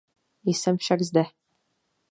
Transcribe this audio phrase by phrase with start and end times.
[0.53, 1.23] Jsem však zde.